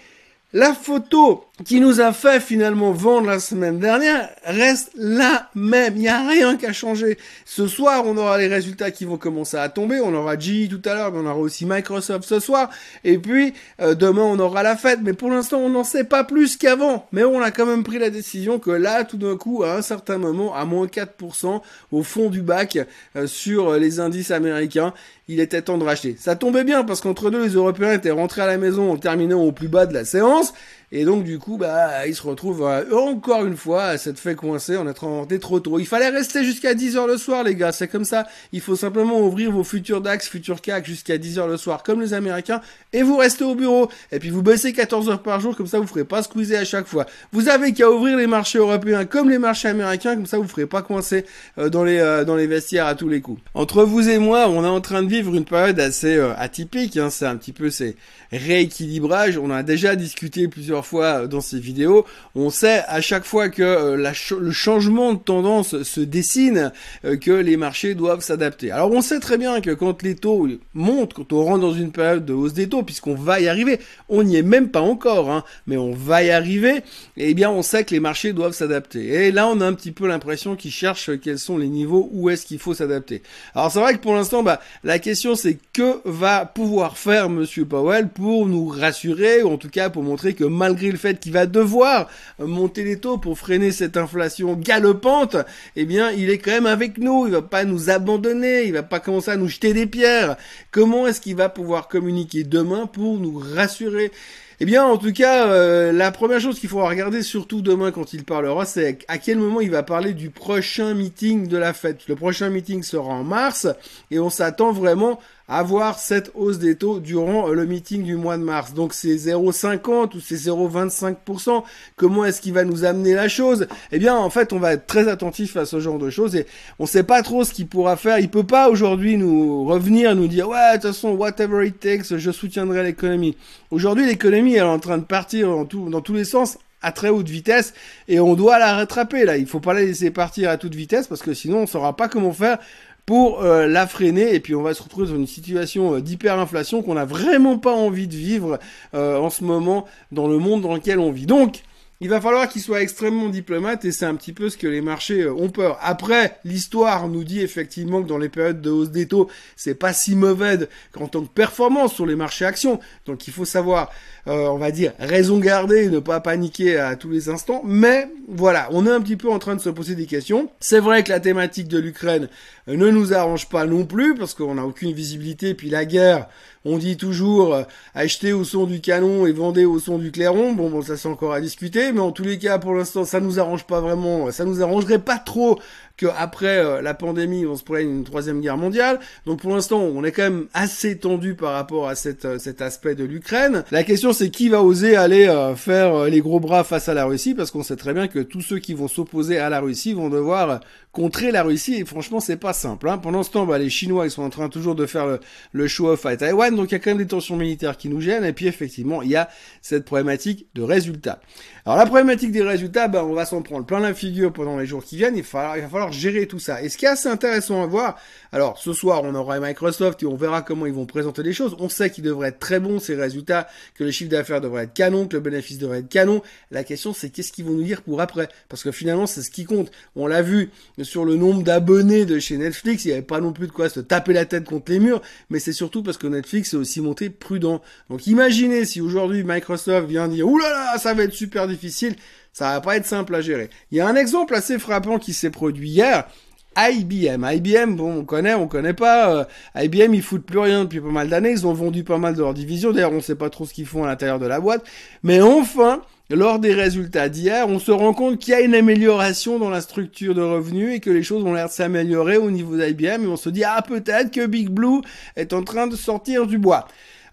la 0.54 0.74
photo 0.74 1.44
qui 1.66 1.82
nous 1.82 2.00
a 2.00 2.14
fait 2.14 2.40
finalement 2.40 2.92
vendre 2.92 3.28
la 3.28 3.40
semaine 3.40 3.80
dernière 3.80 4.30
reste 4.46 4.92
la 4.96 5.50
même. 5.56 5.96
Il 5.96 6.02
n'y 6.02 6.08
a 6.08 6.26
rien 6.26 6.56
qui 6.56 6.66
a 6.66 6.72
changé. 6.72 7.18
Ce 7.46 7.68
soir, 7.68 8.04
on 8.06 8.16
aura 8.16 8.38
les 8.38 8.48
résultats 8.48 8.92
qui 8.92 9.06
vont 9.06 9.18
commencer 9.18 9.58
à 9.58 9.68
tomber. 9.68 10.00
On 10.00 10.14
aura 10.14 10.38
GE 10.38 10.70
tout 10.70 10.82
à 10.86 10.94
l'heure, 10.94 11.12
mais 11.12 11.20
on 11.20 11.26
aura 11.26 11.38
aussi 11.38 11.66
Microsoft 11.66 12.26
ce 12.26 12.40
soir. 12.40 12.70
Et 13.04 13.18
puis, 13.18 13.54
euh, 13.82 13.96
demain, 13.96 14.22
on 14.22 14.40
aura 14.40 14.64
la 14.64 14.78
fête. 14.78 15.00
Mais 15.02 15.14
pour 15.14 15.30
l'instant, 15.30 15.58
on 15.58 15.70
n'en 15.70 15.84
sait 15.84 16.04
pas 16.04 16.24
plus 16.24 16.58
qu'avant. 16.58 17.08
Mais 17.12 17.24
on 17.24 17.42
a 17.42 17.52
quand 17.52 17.66
même 17.66 17.84
pris 17.84 17.98
la 17.98 18.12
décision 18.12 18.60
que 18.60 18.72
là, 18.72 19.04
tout 19.04 19.18
d'un 19.18 19.36
coup, 19.36 19.64
à 19.64 19.74
un 19.74 19.82
certain 19.82 20.18
moment, 20.18 20.56
à 20.56 20.64
moins 20.64 20.86
4% 20.86 21.62
au 21.92 22.04
fond 22.04 22.30
du 22.30 22.42
bac 22.42 22.78
euh, 23.16 23.26
sur 23.26 23.74
les 23.74 24.00
indices 24.00 24.32
américains, 24.32 24.94
il 25.28 25.40
était 25.40 25.62
temps 25.62 25.78
de 25.78 25.84
racheter. 25.84 26.16
Ça 26.18 26.36
tombait 26.36 26.64
bien 26.64 26.84
parce 26.84 27.02
qu'entre 27.02 27.30
deux, 27.30 27.44
les 27.44 27.54
Européens 27.54 27.94
étaient 27.94 28.12
rentrés 28.12 28.42
à 28.42 28.48
la 28.48 28.58
maison 28.58 28.92
en 28.92 28.98
terminant 28.98 29.42
au 29.42 29.52
plus 29.52 29.68
bas 29.68 29.86
de 29.86 29.94
la 29.94 30.06
séance. 30.06 30.54
Et 30.94 31.04
donc 31.04 31.26
du 31.26 31.38
coup, 31.38 31.58
bah, 31.58 32.08
il 32.08 32.16
se 32.16 32.22
retrouve 32.22 32.64
euh, 32.64 32.90
encore 32.96 33.46
une 33.46 33.58
fois 33.58 33.84
à 33.84 33.98
s'être 33.98 34.20
fait 34.20 34.36
coincer 34.36 34.78
en 34.78 34.88
être 34.88 35.04
rentré 35.06 35.38
trop 35.38 35.60
tôt. 35.60 35.80
Il 35.80 35.86
fallait 35.86 36.08
rester 36.08 36.46
jusqu'à 36.46 36.74
10h 36.74 37.08
le 37.08 37.18
soir, 37.18 37.44
les 37.44 37.56
gars. 37.56 37.74
C'est 37.74 37.90
comme 37.90 38.06
ça. 38.06 38.26
Il 38.54 38.62
faut 38.62 38.78
simplement 38.78 39.20
ouvrir 39.20 39.52
vos 39.52 39.66
futurs 39.66 40.00
DAX, 40.00 40.30
futurs 40.30 40.62
CAC 40.62 40.86
jusqu'à 40.86 41.18
10h 41.18 41.46
le 41.46 41.58
soir, 41.58 41.84
comme 41.84 42.00
les 42.00 42.14
Américains, 42.14 42.62
et 42.94 43.04
vous 43.04 43.18
restez 43.18 43.44
au 43.44 43.54
bureau. 43.54 43.90
Et 44.14 44.20
puis 44.20 44.30
vous 44.30 44.42
baissez 44.42 44.72
14 44.72 45.10
heures 45.10 45.22
par 45.22 45.42
jour, 45.42 45.58
comme 45.58 45.68
ça 45.68 45.78
vous 45.78 45.88
ferez 45.88 46.06
pas 46.06 46.24
squeezer 46.24 46.62
à 46.62 46.64
chaque 46.64 46.88
fois. 46.88 47.06
Vous 47.34 47.50
avez 47.50 47.74
qu'à 47.74 47.92
ouvrir 47.92 48.16
les 48.16 48.28
marchés 48.28 48.60
européens 48.60 49.04
comme 49.04 49.30
les 49.30 49.40
marchés 49.40 49.68
américains, 49.68 50.16
comme 50.16 50.26
ça 50.26 50.38
vous 50.38 50.48
ferez 50.48 50.68
pas 50.68 50.84
coincer 50.84 51.26
euh, 51.58 51.68
dans 51.68 51.84
les 51.84 51.98
euh, 51.98 52.24
dans 52.24 52.38
les 52.38 52.48
vestiaires 52.48 52.86
à 52.86 52.96
tous 52.96 53.10
les 53.10 53.20
coups. 53.20 53.42
Entre 53.56 53.84
vous 53.84 54.08
et 54.08 54.20
moi, 54.20 54.48
on 54.48 54.64
est 54.64 54.68
en 54.68 54.80
train 54.80 55.04
de 55.04 55.10
vivre 55.10 55.36
une 55.36 55.44
période 55.44 55.82
assez 55.82 56.18
atypique. 56.38 56.96
Hein. 56.96 57.10
C'est 57.10 57.26
un 57.26 57.36
petit 57.36 57.52
peu 57.52 57.70
ces 57.70 57.98
rééquilibrages. 58.32 59.38
On 59.38 59.52
a 59.52 59.64
déjà 59.64 59.98
discuté 59.98 60.48
plusieurs 60.48 60.77
fois 60.86 61.28
dans 61.28 61.42
ces 61.42 61.60
vidéos. 61.60 62.06
On 62.36 62.50
sait 62.50 62.84
à 62.88 63.02
chaque 63.02 63.26
fois 63.26 63.50
que 63.50 63.64
euh, 63.64 64.14
le 64.40 64.52
changement 64.52 65.14
de 65.14 65.20
tendance 65.20 65.84
se 65.84 66.02
dessine, 66.02 66.72
euh, 67.06 67.18
que 67.18 67.32
les 67.32 67.58
marchés 67.58 67.96
doivent 67.96 68.22
s'adapter. 68.22 68.72
Alors 68.72 68.92
on 68.92 69.02
sait 69.02 69.20
très 69.20 69.38
bien 69.38 69.62
que 69.62 69.72
quand 69.72 70.04
les 70.04 70.16
taux 70.16 70.48
montent, 70.74 71.14
quand 71.14 71.34
on 71.34 71.44
rentre 71.44 71.62
dans 71.62 71.74
une 71.74 71.92
période 71.92 72.26
de 72.26 72.34
hausse 72.34 72.54
des 72.54 72.70
taux, 72.70 72.84
puisqu'on 72.84 73.16
va 73.16 73.40
y 73.40 73.48
arriver, 73.48 73.80
on 74.10 74.24
n'y 74.24 74.38
est 74.38 74.44
même 74.44 74.70
pas 74.70 74.82
encore, 74.82 75.32
hein, 75.32 75.44
mais 75.66 75.78
on 75.78 75.92
va 75.92 76.24
y 76.24 76.32
arriver, 76.32 76.82
eh 77.18 77.34
bien 77.34 77.50
on 77.50 77.62
sait 77.62 77.84
que 77.84 77.92
les 77.92 78.00
marchés 78.00 78.34
doivent 78.34 78.54
s'adapter. 78.54 79.08
Et 79.08 79.32
là 79.32 79.48
on 79.48 79.62
a 79.62 79.66
un 79.66 79.74
petit 79.74 79.92
peu 79.92 80.08
l'impression 80.08 80.56
qu'ils 80.56 80.72
cherchent 80.72 81.12
quels 81.22 81.40
sont 81.40 81.58
les 81.58 81.70
niveaux 81.70 82.10
où 82.12 82.30
est-ce 82.30 82.46
qu'il 82.46 82.60
faut 82.60 82.74
s'adapter. 82.74 83.24
Alors 83.56 83.72
c'est 83.72 83.80
vrai 83.80 83.94
que 83.94 84.00
pour 84.00 84.14
l'instant, 84.14 84.44
bah, 84.44 84.60
la 84.84 85.00
question 85.00 85.36
c'est 85.36 85.58
que 85.74 86.02
va 86.06 86.46
pouvoir 86.46 86.98
faire 86.98 87.30
Monsieur 87.30 87.66
Powell 87.66 88.10
pour 88.10 88.46
nous 88.48 88.68
rassurer, 88.68 89.44
ou 89.44 89.50
en 89.50 89.58
tout 89.58 89.70
cas 89.70 89.90
pour 89.90 90.04
montrer 90.04 90.34
que 90.34 90.44
malgré 90.44 90.67
le 90.70 90.98
fait 90.98 91.20
qu'il 91.20 91.34
va 91.34 91.46
devoir 91.46 92.10
monter 92.40 92.84
les 92.84 93.00
taux 93.00 93.18
pour 93.18 93.38
freiner 93.38 93.72
cette 93.72 93.98
inflation 93.98 94.56
galopante, 94.56 95.38
eh 95.76 95.86
bien, 95.86 96.12
il 96.12 96.30
est 96.30 96.38
quand 96.38 96.52
même 96.52 96.66
avec 96.66 96.98
nous, 96.98 97.28
il 97.28 97.34
va 97.34 97.42
pas 97.42 97.64
nous 97.64 97.90
abandonner, 97.90 98.64
il 98.64 98.74
va 98.74 98.84
pas 98.84 99.00
commencer 99.00 99.32
à 99.32 99.38
nous 99.38 99.48
jeter 99.48 99.74
des 99.74 99.86
pierres. 99.86 100.38
Comment 100.72 101.08
est-ce 101.08 101.22
qu'il 101.22 101.36
va 101.36 101.50
pouvoir 101.50 101.88
communiquer 101.88 102.44
demain 102.44 102.86
pour 102.88 103.20
nous 103.20 103.38
rassurer? 103.38 104.12
Eh 104.60 104.66
bien, 104.66 104.86
en 104.86 104.98
tout 104.98 105.14
cas, 105.14 105.48
euh, 105.50 105.92
la 105.92 106.12
première 106.12 106.40
chose 106.40 106.60
qu'il 106.60 106.68
faudra 106.68 106.90
regarder, 106.90 107.22
surtout 107.22 107.62
demain 107.62 107.92
quand 107.92 108.14
il 108.14 108.24
parlera, 108.24 108.66
c'est 108.66 109.00
à 109.08 109.20
quel 109.20 109.38
moment 109.38 109.62
il 109.62 109.70
va 109.70 109.84
parler 109.84 110.14
du 110.14 110.32
prochain 110.32 110.96
meeting 110.96 111.48
de 111.48 111.58
la 111.58 111.74
fête. 111.74 112.08
Le 112.08 112.16
prochain 112.16 112.50
meeting 112.50 112.82
sera 112.82 113.10
en 113.10 113.24
mars 113.24 113.68
et 114.10 114.18
on 114.18 114.32
s'attend 114.32 114.72
vraiment 114.72 115.20
avoir 115.48 115.98
cette 115.98 116.32
hausse 116.36 116.60
des 116.60 116.76
taux 116.76 117.00
durant 117.00 117.48
le 117.48 117.66
meeting 117.66 118.04
du 118.04 118.16
mois 118.16 118.38
de 118.38 118.44
mars. 118.44 118.74
Donc 118.74 118.94
c'est 118.94 119.16
0,50 119.16 120.16
ou 120.16 120.20
c'est 120.20 120.36
0,25%. 120.36 121.64
Comment 121.96 122.26
est-ce 122.26 122.42
qu'il 122.42 122.54
va 122.54 122.66
nous 122.66 122.84
amener 122.84 123.14
la 123.14 123.30
chose? 123.30 123.68
Eh 123.92 124.00
bien, 124.00 124.16
en 124.16 124.30
fait, 124.30 124.52
on 124.52 124.60
va 124.60 124.74
être 124.74 124.88
très 124.88 125.08
attentif 125.08 125.56
à 125.56 125.66
ce 125.66 125.80
genre 125.80 126.00
de 126.00 126.10
choses 126.10 126.36
et 126.36 126.46
on 126.80 126.86
sait 126.86 127.04
pas 127.04 127.24
trop 127.24 127.44
ce 127.44 127.54
qu'il 127.54 127.68
pourra 127.68 127.96
faire. 127.96 128.20
Il 128.20 128.30
peut 128.30 128.44
pas 128.44 128.70
aujourd'hui 128.70 129.18
nous 129.18 129.66
revenir, 129.66 130.16
nous 130.16 130.28
dire 130.28 130.50
ouais, 130.50 130.78
de 130.78 130.82
toute 130.82 130.92
façon, 130.92 131.12
whatever 131.12 131.66
it 131.66 131.80
takes, 131.80 132.18
je 132.18 132.32
soutiendrai 132.32 132.84
l'économie. 132.84 133.38
Aujourd'hui, 133.72 134.06
l'économie 134.06 134.47
elle 134.54 134.60
est 134.60 134.64
en 134.64 134.80
train 134.80 134.98
de 134.98 135.04
partir 135.04 135.50
dans, 135.50 135.66
tous 136.02 136.14
les 136.14 136.26
sens 136.26 136.58
à 136.82 136.92
très 136.92 137.10
haute 137.10 137.28
vitesse 137.28 137.74
et 138.08 138.20
on 138.20 138.36
doit 138.36 138.60
la 138.60 138.74
rattraper 138.74 139.26
là. 139.26 139.38
Il 139.38 139.48
faut 139.48 139.60
pas 139.60 139.74
la 139.74 139.82
laisser 139.82 140.12
partir 140.12 140.50
à 140.50 140.58
toute 140.58 140.76
vitesse 140.76 141.08
parce 141.08 141.22
que 141.22 141.34
sinon 141.34 141.60
on 141.60 141.68
saura 141.68 141.96
pas 141.96 142.08
comment 142.08 142.34
faire 142.34 142.60
pour 143.06 143.42
euh, 143.42 143.68
la 143.68 143.88
freiner 143.88 144.36
et 144.36 144.40
puis 144.40 144.54
on 144.54 144.62
va 144.62 144.74
se 144.74 144.84
retrouver 144.84 145.08
dans 145.08 145.16
une 145.16 145.28
situation 145.28 145.96
euh, 145.96 146.02
d'hyperinflation 146.02 146.84
qu'on 146.84 146.96
n'a 146.96 147.06
vraiment 147.06 147.58
pas 147.58 147.74
envie 147.74 148.08
de 148.08 148.16
vivre 148.16 148.60
euh, 148.94 149.18
en 149.18 149.30
ce 149.30 149.44
moment 149.44 149.86
dans 150.12 150.28
le 150.28 150.38
monde 150.38 150.62
dans 150.62 150.76
lequel 150.76 151.00
on 151.00 151.12
vit. 151.12 151.26
Donc 151.26 151.64
il 152.00 152.10
va 152.10 152.22
falloir 152.22 152.48
qu'il 152.48 152.62
soit 152.62 152.82
extrêmement 152.82 153.30
diplomate 153.30 153.84
et 153.84 153.92
c'est 153.92 154.06
un 154.06 154.14
petit 154.14 154.34
peu 154.34 154.50
ce 154.50 154.58
que 154.58 154.68
les 154.68 154.82
marchés 154.82 155.28
ont 155.28 155.50
peur. 155.50 155.80
Après, 155.82 156.38
l'histoire 156.44 157.08
nous 157.08 157.24
dit 157.24 157.40
effectivement 157.40 158.04
que 158.04 158.08
dans 158.08 158.20
les 158.20 158.30
périodes 158.30 158.62
de 158.62 158.70
hausse 158.70 158.92
des 158.92 159.08
taux, 159.08 159.30
c'est 159.56 159.74
pas 159.74 159.94
si 159.94 160.16
mauvais 160.16 160.70
qu'en 160.92 161.08
tant 161.08 161.22
que 161.22 161.30
performance 161.30 161.96
sur 161.96 162.06
les 162.06 162.16
marchés 162.16 162.46
actions. 162.46 162.80
Donc 163.08 163.28
il 163.28 163.34
faut 163.34 163.46
savoir, 163.46 163.90
euh, 164.28 164.48
on 164.50 164.58
va 164.58 164.72
dire, 164.72 164.92
raison 165.00 165.40
garder, 165.40 165.90
ne 165.90 166.00
pas 166.00 166.20
paniquer 166.20 166.78
à 166.78 166.96
tous 166.98 167.10
les 167.10 167.30
instants. 167.30 167.62
Mais 167.66 168.10
voilà, 168.28 168.68
on 168.72 168.86
est 168.86 168.92
un 168.92 169.00
petit 169.00 169.16
peu 169.16 169.32
en 169.32 169.40
train 169.40 169.56
de 169.56 169.62
se 169.62 169.70
poser 169.70 169.96
des 169.96 170.06
questions. 170.06 170.50
C'est 170.60 170.80
vrai 170.80 171.04
que 171.04 171.10
la 171.10 171.22
thématique 171.22 171.70
de 171.70 171.78
l'Ukraine 171.78 172.28
ne 172.68 172.90
nous 172.90 173.14
arrange 173.14 173.48
pas 173.48 173.66
non 173.66 173.86
plus 173.86 174.16
parce 174.16 174.34
qu'on 174.34 174.56
n'a 174.56 174.66
aucune 174.66 174.92
visibilité. 174.92 175.54
Puis 175.54 175.70
la 175.70 175.86
guerre, 175.86 176.28
on 176.66 176.78
dit 176.78 176.98
toujours 176.98 177.54
euh, 177.54 177.64
acheter 177.96 178.34
au 178.34 178.44
son 178.44 178.66
du 178.66 178.82
canon 178.82 179.26
et 179.26 179.32
vendez 179.32 179.64
au 179.64 179.80
son 179.80 179.98
du 179.98 180.12
clairon. 180.12 180.52
Bon, 180.52 180.70
bon, 180.70 180.82
ça 180.82 180.98
c'est 180.98 181.08
encore 181.08 181.32
à 181.32 181.40
discuter, 181.40 181.94
mais 181.94 182.02
en 182.02 182.12
tous 182.12 182.24
les 182.24 182.38
cas, 182.38 182.60
pour 182.60 182.74
l'instant, 182.74 183.06
ça 183.06 183.22
nous 183.22 183.40
arrange 183.40 183.64
pas 183.64 183.80
vraiment. 183.80 184.30
Ça 184.32 184.44
nous 184.44 184.62
arrangerait 184.62 185.00
pas 185.00 185.20
trop 185.20 185.58
qu'après 185.98 186.60
euh, 186.60 186.82
la 186.82 186.94
pandémie, 186.94 187.46
on 187.46 187.56
se 187.56 187.64
prenne 187.64 187.90
une 187.90 188.04
troisième 188.04 188.40
guerre 188.40 188.58
mondiale. 188.58 189.00
Donc 189.26 189.42
pour 189.42 189.54
l'instant, 189.54 189.80
on 189.80 190.04
est 190.04 190.12
quand 190.12 190.24
même 190.24 190.48
assez 190.54 190.98
tendu 190.98 191.36
par 191.36 191.54
rapport 191.54 191.90
à 191.90 191.96
cette, 191.96 192.26
euh, 192.26 192.38
cet 192.38 192.62
aspect 192.62 192.96
de 192.96 193.04
l'Ukraine. 193.04 193.64
La 193.72 193.84
question, 193.84 194.14
c'est 194.14 194.30
qui 194.30 194.50
va 194.50 194.62
oser 194.62 194.96
aller 194.96 195.28
euh, 195.28 195.56
faire 195.56 196.06
les 196.06 196.22
gros 196.22 196.40
bras 196.40 196.64
face 196.64 196.88
à 196.88 196.94
la 196.94 197.06
Russie, 197.06 197.34
parce 197.34 197.52
qu'on 197.52 197.64
sait 197.64 197.76
très 197.76 197.94
bien 197.94 198.08
que 198.08 198.20
tous 198.20 198.42
ceux 198.42 198.60
qui 198.60 198.74
vont 198.74 198.88
s'opposer 198.88 199.40
à 199.40 199.50
la 199.50 199.60
Russie 199.60 199.94
vont 199.94 200.10
devoir 200.10 200.60
contrer 200.92 201.32
la 201.32 201.44
Russie, 201.44 201.76
et 201.76 201.86
franchement, 201.86 202.20
c'est 202.20 202.38
pas 202.38 202.54
simple. 202.54 202.90
Hein. 202.90 202.98
Pendant 202.98 203.22
ce 203.22 203.30
temps, 203.30 203.46
bah, 203.46 203.60
les 203.60 203.70
Chinois, 203.70 204.06
ils 204.06 204.12
sont 204.12 204.24
en 204.24 204.32
train 204.32 204.50
toujours 204.50 204.74
de 204.74 204.86
faire 204.86 205.06
le, 205.06 205.20
le 205.52 205.68
show-off 205.68 206.06
à 206.06 206.18
Taïwan, 206.18 206.56
donc 206.56 206.72
il 206.72 206.72
y 206.72 206.76
a 206.76 206.80
quand 206.80 206.92
même 206.92 206.98
des 206.98 207.06
tensions 207.06 207.36
militaires 207.36 207.78
qui 207.78 207.88
nous 207.90 208.02
gênent, 208.02 208.26
et 208.26 208.34
puis 208.34 208.48
effectivement, 208.48 209.02
il 209.02 209.10
y 209.10 209.16
a 209.16 209.30
cette 209.62 209.86
problématique 209.86 210.48
de 210.56 210.64
résultats. 210.64 211.20
Alors 211.66 211.78
la 211.78 211.86
problématique 211.86 212.32
des 212.32 212.42
résultats, 212.42 212.88
bah, 212.88 213.04
on 213.06 213.14
va 213.14 213.26
s'en 213.26 213.42
prendre 213.42 213.66
plein 213.66 213.80
la 213.80 213.94
figure 213.94 214.34
pendant 214.34 214.58
les 214.58 214.66
jours 214.66 214.84
qui 214.84 214.96
viennent, 214.98 215.16
il, 215.16 215.20
il 215.20 215.62
va 215.62 215.68
falloir 215.70 215.87
gérer 215.92 216.28
tout 216.28 216.40
ça. 216.40 216.62
Et 216.62 216.70
ce 216.70 216.78
qui 216.78 216.86
est 216.86 216.90
assez 216.90 217.10
intéressant 217.10 217.64
à 217.64 217.66
voir, 217.66 218.00
alors 218.32 218.58
ce 218.58 218.74
soir 218.74 219.04
on 219.04 219.14
aura 219.16 219.40
Microsoft 219.40 220.04
et 220.04 220.06
on 220.06 220.16
verra 220.16 220.42
comment 220.42 220.66
ils 220.66 220.74
vont 220.74 220.86
présenter 220.86 221.24
les 221.24 221.34
choses. 221.34 221.56
On 221.60 221.70
sait 221.70 221.90
qu'ils 221.90 222.04
devraient 222.04 222.30
être 222.30 222.40
très 222.40 222.60
bons 222.60 222.80
ces 222.80 222.96
résultats, 222.96 223.48
que 223.76 223.84
le 223.84 223.92
chiffre 223.92 224.10
d'affaires 224.10 224.42
devrait 224.42 224.64
être 224.64 224.74
canon, 224.74 225.08
que 225.08 225.16
le 225.16 225.22
bénéfice 225.22 225.58
devrait 225.58 225.80
être 225.80 225.90
canon. 225.90 226.22
La 226.52 226.64
question 226.64 226.94
c'est 226.94 227.10
qu'est-ce 227.10 227.32
qu'ils 227.32 227.46
vont 227.46 227.54
nous 227.54 227.64
dire 227.64 227.82
pour 227.82 228.02
après? 228.02 228.30
Parce 228.50 228.64
que 228.64 228.72
finalement 228.72 229.06
c'est 229.06 229.22
ce 229.22 229.32
qui 229.32 229.46
compte. 229.46 229.72
On 229.96 230.08
l'a 230.08 230.22
vu 230.22 230.50
sur 230.82 231.06
le 231.06 231.16
nombre 231.16 231.44
d'abonnés 231.44 232.06
de 232.06 232.20
chez 232.20 232.38
Netflix, 232.38 232.86
il 232.86 232.90
n'y 232.90 232.94
avait 232.94 233.02
pas 233.02 233.22
non 233.22 233.34
plus 233.34 233.48
de 233.48 233.52
quoi 233.52 233.70
se 233.70 233.80
taper 233.80 234.14
la 234.14 234.26
tête 234.26 234.46
contre 234.46 234.72
les 234.72 234.80
murs, 234.80 235.02
mais 235.30 235.40
c'est 235.40 235.54
surtout 235.54 235.84
parce 235.84 235.98
que 235.98 236.08
Netflix 236.08 236.54
est 236.54 236.58
aussi 236.58 236.82
monté 236.82 237.10
prudent. 237.10 237.62
Donc 237.90 238.08
imaginez 238.08 238.66
si 238.66 238.82
aujourd'hui 238.82 239.24
Microsoft 239.24 239.88
vient 239.88 240.08
dire 240.08 240.28
oulala 240.28 240.50
là 240.50 240.72
là, 240.74 240.78
ça 240.80 240.94
va 240.94 241.04
être 241.04 241.14
super 241.14 241.48
difficile. 241.48 241.96
Ça 242.38 242.52
va 242.52 242.62
pas 242.62 242.78
être 242.78 242.86
simple 242.86 243.16
à 243.16 243.22
gérer. 243.22 243.50
Il 243.72 243.80
y 243.80 243.82
a 243.82 243.88
un 243.88 243.96
exemple 243.96 244.36
assez 244.36 244.60
frappant 244.60 245.00
qui 245.00 245.14
s'est 245.14 245.32
produit 245.32 245.70
hier. 245.70 246.08
IBM. 246.56 247.28
IBM, 247.34 247.76
bon, 247.76 248.02
on 248.02 248.06
connaît, 248.06 248.36
on 248.36 248.48
connaît 248.48 248.76
pas. 248.76 249.12
Euh, 249.12 249.64
IBM, 249.64 249.96
ils 249.96 250.04
foutent 250.04 250.24
plus 250.24 250.38
rien 250.38 250.64
depuis 250.64 250.80
pas 250.80 250.92
mal 250.92 251.10
d'années. 251.10 251.32
Ils 251.32 251.48
ont 251.48 251.54
vendu 251.54 251.84
pas 251.84 251.98
mal 251.98 252.14
de 252.14 252.20
leurs 252.20 252.36
divisions. 252.36 252.72
D'ailleurs, 252.72 252.92
on 252.92 253.02
sait 253.02 253.16
pas 253.16 253.32
trop 253.32 253.48
ce 253.48 253.56
qu'ils 253.56 253.66
font 253.66 253.86
à 253.86 253.88
l'intérieur 253.88 254.20
de 254.20 254.28
la 254.28 254.40
boîte. 254.40 254.64
Mais 255.02 255.20
enfin, 255.20 255.82
lors 256.12 256.38
des 256.38 256.54
résultats 256.54 257.10
d'hier, 257.10 257.48
on 257.50 257.58
se 257.58 257.72
rend 257.72 257.96
compte 257.96 258.20
qu'il 258.20 258.34
y 258.34 258.36
a 258.36 258.42
une 258.42 258.54
amélioration 258.54 259.40
dans 259.40 259.50
la 259.50 259.62
structure 259.62 260.14
de 260.14 260.22
revenus 260.22 260.76
et 260.76 260.80
que 260.80 260.92
les 260.92 261.02
choses 261.02 261.24
ont 261.24 261.34
l'air 261.34 261.48
de 261.48 261.52
s'améliorer 261.52 262.18
au 262.18 262.30
niveau 262.30 262.56
d'IBM. 262.56 263.04
Et 263.04 263.08
on 263.08 263.18
se 263.18 263.30
dit, 263.30 263.46
ah, 263.46 263.64
peut-être 263.68 264.12
que 264.12 264.28
Big 264.28 264.50
Blue 264.50 264.82
est 265.16 265.34
en 265.34 265.42
train 265.42 265.66
de 265.66 265.76
sortir 265.76 266.28
du 266.28 266.38
bois. 266.38 266.68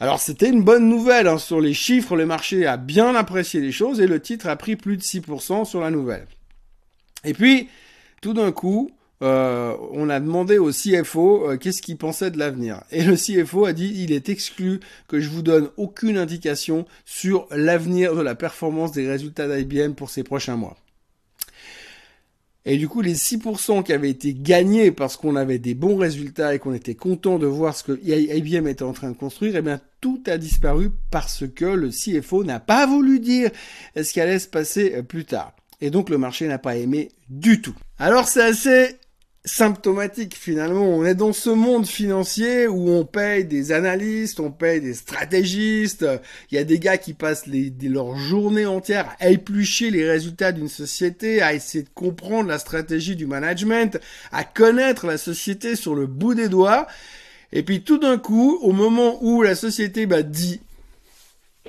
Alors 0.04 0.20
c'était 0.20 0.50
une 0.50 0.62
bonne 0.62 0.87
nouvelle 0.87 1.26
hein. 1.26 1.38
sur 1.38 1.62
les 1.62 1.73
chiffres, 1.73 2.14
le 2.14 2.26
marché 2.26 2.66
a 2.66 2.76
bien 2.76 3.14
apprécié 3.14 3.62
les 3.62 3.73
choses 3.73 4.02
et 4.02 4.06
le 4.06 4.20
titre 4.20 4.49
a 4.49 4.56
pris 4.56 4.76
plus 4.76 4.99
de 4.99 5.02
6% 5.02 5.64
sur 5.64 5.80
la 5.80 5.90
nouvelle. 5.90 6.26
Et 7.25 7.32
puis, 7.32 7.70
tout 8.20 8.34
d'un 8.34 8.52
coup, 8.52 8.90
euh, 9.23 9.75
on 9.92 10.11
a 10.11 10.20
demandé 10.20 10.58
au 10.58 10.73
CFO 10.73 11.49
euh, 11.49 11.56
qu'est-ce 11.56 11.80
qu'il 11.80 11.96
pensait 11.96 12.30
de 12.30 12.38
l'avenir. 12.38 12.82
Et 12.90 13.02
le 13.02 13.16
CFO 13.16 13.64
a 13.64 13.73
dit 13.73 13.94
il 13.96 14.12
est 14.12 14.28
exclu 14.28 14.80
que 15.08 15.20
je 15.20 15.30
vous 15.30 15.40
donne 15.40 15.70
aucune 15.78 16.18
indication 16.18 16.84
sur 17.06 17.46
l'avenir 17.50 18.14
de 18.14 18.20
la 18.20 18.34
performance 18.34 18.92
des 18.92 19.08
résultats 19.08 19.49
d'IBM 19.49 19.94
pour 19.94 20.11
ces 20.11 20.23
prochains 20.23 20.56
mois. 20.56 20.76
Et 22.66 22.78
du 22.78 22.88
coup, 22.88 23.02
les 23.02 23.14
6% 23.14 23.83
qui 23.83 23.92
avaient 23.92 24.09
été 24.09 24.33
gagnés 24.33 24.90
parce 24.90 25.18
qu'on 25.18 25.37
avait 25.37 25.59
des 25.59 25.75
bons 25.75 25.97
résultats 25.97 26.54
et 26.54 26.59
qu'on 26.59 26.73
était 26.73 26.94
content 26.94 27.38
de 27.38 27.47
voir 27.47 27.76
ce 27.76 27.85
que 27.85 28.00
IBM 28.02 28.66
était 28.66 28.85
en 28.85 28.94
train 28.94 29.11
de 29.11 29.16
construire, 29.16 29.56
eh 29.56 29.62
bien, 29.62 29.80
tout 30.00 30.23
a 30.26 30.38
disparu 30.38 30.90
parce 31.11 31.44
que 31.54 31.66
le 31.66 31.90
CFO 31.90 32.42
n'a 32.42 32.61
pas 32.61 32.87
voulu 32.87 33.21
dire 33.21 33.50
ce 33.94 34.11
qui 34.11 34.21
allait 34.21 34.38
se 34.38 34.49
passer 34.49 35.02
plus 35.02 35.26
tard. 35.26 35.54
Et 35.83 35.90
donc, 35.90 36.09
le 36.09 36.16
marché 36.16 36.47
n'a 36.47 36.59
pas 36.59 36.76
aimé 36.76 37.11
du 37.28 37.61
tout. 37.61 37.75
Alors, 37.99 38.28
c'est 38.28 38.42
assez 38.42 38.97
symptomatique 39.45 40.35
finalement. 40.35 40.85
On 40.85 41.05
est 41.05 41.15
dans 41.15 41.35
ce 41.35 41.51
monde 41.51 41.87
financier 41.87 42.67
où 42.67 42.91
on 42.91 43.05
paye 43.05 43.45
des 43.45 43.73
analystes, 43.73 44.41
on 44.41 44.51
paye 44.51 44.81
des 44.81 44.95
stratégistes. 44.95 46.07
Il 46.51 46.55
y 46.55 46.59
a 46.59 46.65
des 46.65 46.79
gars 46.79 46.97
qui 46.97 47.13
passent 47.13 47.47
les, 47.47 47.73
leur 47.83 48.17
journée 48.17 48.65
entière 48.67 49.15
à 49.21 49.29
éplucher 49.29 49.91
les 49.91 50.09
résultats 50.09 50.53
d'une 50.53 50.69
société, 50.69 51.43
à 51.43 51.53
essayer 51.53 51.85
de 51.85 51.91
comprendre 51.95 52.49
la 52.49 52.59
stratégie 52.59 53.17
du 53.17 53.27
management, 53.27 54.01
à 54.33 54.45
connaître 54.45 55.07
la 55.07 55.19
société 55.19 55.77
sur 55.77 55.95
le 55.95 56.07
bout 56.07 56.35
des 56.35 56.49
doigts. 56.49 56.87
Et 57.53 57.63
puis 57.63 57.83
tout 57.83 57.99
d'un 57.99 58.19
coup, 58.19 58.59
au 58.63 58.73
moment 58.73 59.23
où 59.23 59.43
la 59.43 59.55
société 59.55 60.07
bah, 60.07 60.23
dit 60.23 60.61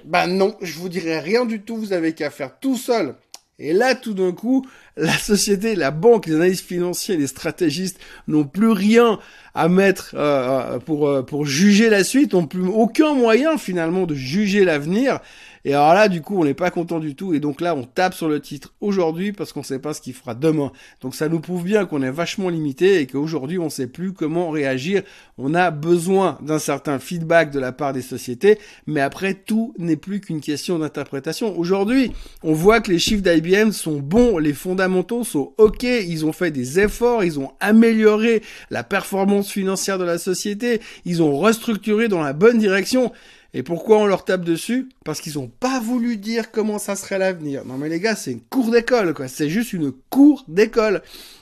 bah 0.05 0.27
non, 0.27 0.55
je 0.61 0.77
vous 0.77 0.89
dirai 0.89 1.19
rien 1.19 1.45
du 1.45 1.61
tout, 1.61 1.77
vous 1.77 1.93
avez 1.93 2.13
qu'à 2.13 2.29
faire 2.29 2.59
tout 2.59 2.77
seul 2.77 3.15
et 3.57 3.73
là, 3.73 3.95
tout 3.95 4.13
d'un 4.13 4.33
coup, 4.33 4.65
la 4.97 5.17
société, 5.17 5.75
la 5.75 5.91
banque, 5.91 6.27
les 6.27 6.35
analystes 6.35 6.65
financiers, 6.65 7.17
les 7.17 7.27
stratégistes 7.27 7.99
n'ont 8.27 8.45
plus 8.45 8.71
rien 8.71 9.19
à 9.53 9.67
mettre 9.67 10.15
euh, 10.15 10.75
euh, 10.75 10.79
pour 10.79 11.07
euh, 11.07 11.21
pour 11.21 11.45
juger 11.45 11.89
la 11.89 12.03
suite, 12.03 12.33
n'ont 12.33 12.47
plus 12.47 12.67
aucun 12.67 13.13
moyen 13.13 13.57
finalement 13.57 14.05
de 14.05 14.15
juger 14.15 14.63
l'avenir. 14.63 15.19
Et 15.65 15.73
alors 15.73 15.95
là, 15.95 16.07
du 16.07 16.21
coup, 16.21 16.39
on 16.39 16.45
n'est 16.45 16.53
pas 16.53 16.69
content 16.69 16.99
du 16.99 17.15
tout. 17.15 17.33
Et 17.33 17.39
donc 17.39 17.59
là, 17.59 17.75
on 17.75 17.83
tape 17.83 18.13
sur 18.13 18.29
le 18.29 18.39
titre 18.39 18.73
aujourd'hui 18.81 19.31
parce 19.31 19.51
qu'on 19.51 19.61
ne 19.61 19.65
sait 19.65 19.79
pas 19.79 19.95
ce 19.95 20.01
qu'il 20.01 20.13
fera 20.13 20.35
demain. 20.35 20.71
Donc 21.01 21.15
ça 21.15 21.27
nous 21.27 21.39
prouve 21.39 21.63
bien 21.63 21.87
qu'on 21.87 22.03
est 22.03 22.11
vachement 22.11 22.49
limité 22.49 22.99
et 22.99 23.07
qu'aujourd'hui, 23.07 23.57
on 23.57 23.65
ne 23.65 23.69
sait 23.69 23.87
plus 23.87 24.13
comment 24.13 24.51
réagir. 24.51 25.01
On 25.39 25.55
a 25.55 25.71
besoin 25.71 26.37
d'un 26.43 26.59
certain 26.59 26.99
feedback 26.99 27.49
de 27.49 27.59
la 27.59 27.71
part 27.71 27.93
des 27.93 28.03
sociétés. 28.03 28.59
Mais 28.85 29.01
après, 29.01 29.33
tout 29.33 29.73
n'est 29.79 29.95
plus 29.95 30.21
qu'une 30.21 30.39
question 30.39 30.77
d'interprétation. 30.77 31.57
Aujourd'hui, 31.57 32.11
on 32.43 32.53
voit 32.53 32.79
que 32.79 32.91
les 32.91 32.99
chiffres 32.99 33.23
d'IBM 33.23 33.71
sont 33.71 33.97
bons. 33.97 34.37
Les 34.37 34.53
fondamentaux 34.53 35.23
sont 35.23 35.53
OK. 35.57 35.81
Ils 35.81 36.27
ont 36.27 36.33
fait 36.33 36.51
des 36.51 36.79
efforts. 36.79 37.23
Ils 37.23 37.39
ont 37.39 37.53
amélioré 37.59 38.43
la 38.69 38.83
performance 38.83 39.49
financière 39.49 39.97
de 39.97 40.05
la 40.05 40.19
société. 40.19 40.79
Ils 41.05 41.23
ont 41.23 41.35
restructuré 41.39 42.07
dans 42.07 42.21
la 42.21 42.33
bonne 42.33 42.59
direction. 42.59 43.11
Et 43.57 43.63
pourquoi 43.63 43.99
on 43.99 44.05
leur 44.05 44.25
tape 44.25 44.43
dessus? 44.43 44.89
Parce 45.05 45.21
qu'ils 45.21 45.35
n'ont 45.35 45.47
pas 45.47 45.79
voulu 45.79 46.17
dire 46.17 46.51
comment 46.51 46.77
ça 46.77 46.97
serait 46.97 47.17
l'avenir. 47.17 47.63
Non 47.63 47.77
mais 47.77 47.87
les 47.87 48.01
gars, 48.01 48.13
c'est 48.13 48.33
une 48.33 48.41
cour 48.41 48.69
d'école, 48.69 49.13
quoi. 49.13 49.29
C'est 49.29 49.47
juste 49.47 49.71
une 49.71 49.93
cour 50.09 50.43
d'école. 50.49 51.01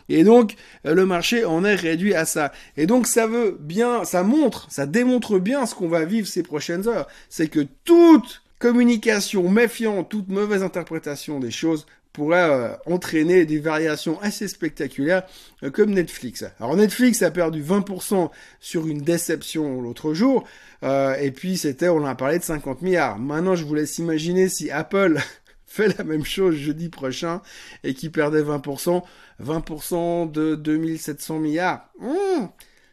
Et 0.10 0.24
donc, 0.24 0.54
euh, 0.86 0.94
le 0.94 1.08
marché 1.08 1.44
en 1.44 1.66
est 1.66 1.74
réduit 1.74 2.14
à 2.14 2.26
ça. 2.26 2.52
Et 2.78 2.86
donc, 2.86 3.08
ça 3.08 3.26
veut 3.26 3.58
bien, 3.60 4.04
ça 4.04 4.22
montre, 4.22 4.68
ça 4.70 4.86
démontre 4.86 5.40
bien 5.40 5.66
ce 5.66 5.74
qu'on 5.74 5.88
va 5.88 6.06
vivre 6.06 6.28
ces 6.28 6.44
prochaines 6.44 6.88
heures. 6.88 7.08
C'est 7.30 7.48
que 7.48 7.66
toute 7.84 8.44
communication 8.60 9.50
méfiante, 9.50 10.08
toute 10.08 10.30
mauvaise 10.30 10.62
interprétation 10.62 11.40
des 11.40 11.50
choses 11.50 11.88
pourrait 12.14 12.50
euh, 12.50 12.70
entraîner 12.86 13.46
des 13.46 13.60
variations 13.60 14.22
assez 14.22 14.48
spectaculaires 14.48 15.24
euh, 15.64 15.72
comme 15.72 15.92
Netflix. 15.92 16.46
Alors 16.60 16.76
Netflix 16.76 17.24
a 17.24 17.32
perdu 17.32 17.62
20% 17.62 18.30
sur 18.60 18.88
une 18.88 19.02
déception 19.02 19.82
l'autre 19.82 20.14
jour, 20.14 20.46
euh, 20.84 21.16
et 21.16 21.32
puis 21.32 21.58
c'était, 21.58 21.90
on 21.90 21.98
en 21.98 22.06
a 22.06 22.16
parlé 22.16 22.38
de 22.38 22.44
50 22.44 22.84
milliards. 22.84 23.18
Maintenant, 23.18 23.56
je 23.56 23.66
vous 23.66 23.74
laisse 23.74 23.98
imaginer 23.98 24.48
si 24.48 24.70
Apple 24.70 25.20
fait 25.66 25.98
la 25.98 26.04
même 26.04 26.24
chose 26.24 26.56
jeudi 26.56 26.90
prochain 26.90 27.42
et 27.84 27.96
qui 27.96 28.10
perdait 28.10 28.44
20%, 28.44 29.02
20% 29.44 30.32
de 30.32 30.56
2700 30.56 31.40
milliards. 31.40 31.90
Hmm, 32.00 32.46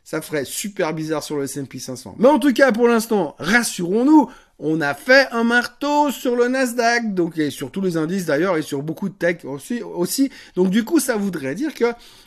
ça 0.02 0.22
ferait 0.22 0.46
super 0.46 0.94
bizarre 0.94 1.22
sur 1.22 1.36
le 1.36 1.44
S&P 1.44 1.78
500. 1.78 2.16
Mais 2.18 2.28
en 2.28 2.38
tout 2.38 2.54
cas, 2.54 2.72
pour 2.72 2.88
l'instant, 2.88 3.36
rassurons-nous, 3.38 4.30
on 4.62 4.80
a 4.80 4.94
fait 4.94 5.26
un 5.32 5.42
marteau 5.42 6.10
sur 6.10 6.36
le 6.36 6.48
Nasdaq, 6.48 7.14
donc 7.14 7.38
et 7.38 7.50
sur 7.50 7.70
tous 7.70 7.80
les 7.80 7.96
indices 7.96 8.26
d'ailleurs 8.26 8.58
et 8.58 8.62
sur 8.62 8.82
beaucoup 8.82 9.08
de 9.08 9.14
tech 9.14 9.38
aussi. 9.44 10.30
Donc 10.54 10.70
du 10.70 10.84
coup, 10.84 11.00
ça 11.00 11.16
voudrait 11.16 11.54
dire 11.54 11.74
que 11.74 11.86